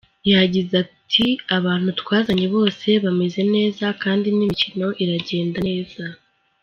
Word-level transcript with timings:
Yagize 0.31 0.73
ati 0.83 1.25
“Abantu 1.57 1.89
twazanye 2.01 2.45
bose 2.55 2.87
bameze 3.03 3.41
neza 3.55 3.85
kandi 4.03 4.27
n’imikino 4.31 4.87
iragenda 5.03 5.59
neza. 5.69 6.03